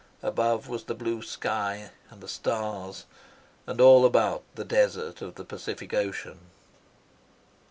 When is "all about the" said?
3.79-4.65